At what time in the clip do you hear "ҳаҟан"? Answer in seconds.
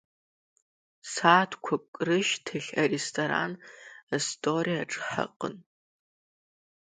5.05-5.55